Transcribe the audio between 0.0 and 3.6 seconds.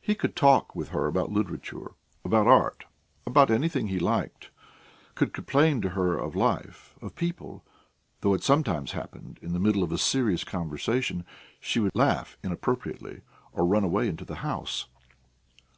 He could talk with her about literature, about art, about